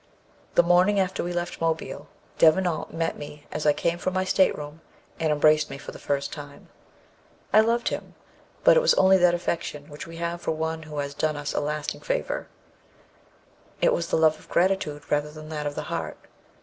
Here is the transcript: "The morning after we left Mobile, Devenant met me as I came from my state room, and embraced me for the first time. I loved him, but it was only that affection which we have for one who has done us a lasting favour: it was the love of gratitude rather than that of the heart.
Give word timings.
"The 0.55 0.63
morning 0.63 0.99
after 0.99 1.23
we 1.23 1.31
left 1.31 1.61
Mobile, 1.61 2.09
Devenant 2.39 2.91
met 2.91 3.19
me 3.19 3.45
as 3.51 3.67
I 3.67 3.73
came 3.73 3.99
from 3.99 4.15
my 4.15 4.23
state 4.23 4.57
room, 4.57 4.81
and 5.19 5.31
embraced 5.31 5.69
me 5.69 5.77
for 5.77 5.91
the 5.91 5.99
first 5.99 6.33
time. 6.33 6.69
I 7.53 7.59
loved 7.59 7.89
him, 7.89 8.15
but 8.63 8.75
it 8.75 8.79
was 8.79 8.95
only 8.95 9.19
that 9.19 9.35
affection 9.35 9.89
which 9.91 10.07
we 10.07 10.17
have 10.17 10.41
for 10.41 10.53
one 10.53 10.81
who 10.81 10.97
has 10.97 11.13
done 11.13 11.37
us 11.37 11.53
a 11.53 11.59
lasting 11.59 12.01
favour: 12.01 12.47
it 13.79 13.93
was 13.93 14.07
the 14.07 14.17
love 14.17 14.39
of 14.39 14.49
gratitude 14.49 15.03
rather 15.11 15.29
than 15.29 15.49
that 15.49 15.67
of 15.67 15.75
the 15.75 15.83
heart. 15.83 16.17